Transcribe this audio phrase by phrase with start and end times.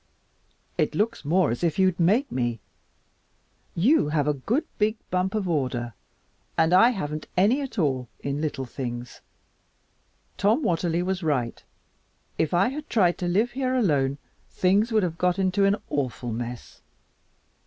[0.79, 2.59] "It looks more as if you'd make me.
[3.75, 5.93] You have a good big bump of order,
[6.57, 9.21] and I haven't any at all in little things.
[10.39, 11.63] Tom Watterly was right.
[12.39, 14.17] If I had tried to live here alone,
[14.49, 16.81] things would have got into an awful mess.